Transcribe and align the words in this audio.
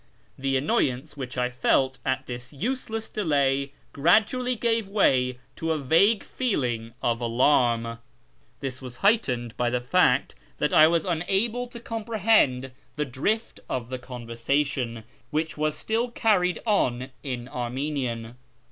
The 0.35 0.57
annoyance 0.57 1.15
which 1.15 1.37
I 1.37 1.51
felt 1.51 1.99
at 2.03 2.25
this 2.25 2.51
useless 2.51 3.07
delay 3.07 3.71
gradually 3.93 4.55
gave 4.55 4.87
way 4.87 5.37
to 5.57 5.71
a 5.73 5.77
vague 5.77 6.23
feeling 6.23 6.95
of 7.03 7.21
alarm. 7.21 7.99
This 8.61 8.81
was 8.81 8.95
heightened 9.05 9.55
by 9.57 9.69
the 9.69 9.79
fact 9.79 10.33
that 10.57 10.73
I 10.73 10.87
was 10.87 11.05
unable 11.05 11.67
to 11.67 11.79
comprehend 11.79 12.71
the 12.95 13.05
drift 13.05 13.59
of 13.69 13.91
the 13.91 13.99
conversation, 13.99 15.03
which 15.29 15.55
was 15.55 15.77
still 15.77 16.09
carried 16.09 16.57
on 16.65 17.11
in 17.21 17.47
Armenian. 17.47 18.37